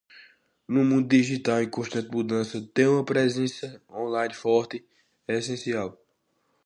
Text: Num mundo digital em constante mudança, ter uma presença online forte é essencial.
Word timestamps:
Num 0.67 0.83
mundo 0.83 1.07
digital 1.09 1.61
em 1.61 1.69
constante 1.69 2.09
mudança, 2.09 2.59
ter 2.73 2.87
uma 2.87 3.05
presença 3.05 3.79
online 3.87 4.33
forte 4.33 4.83
é 5.27 5.37
essencial. 5.37 5.95